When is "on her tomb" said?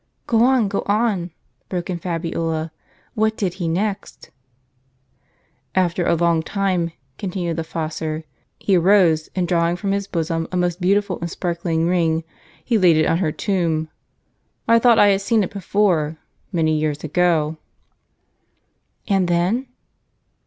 13.05-13.89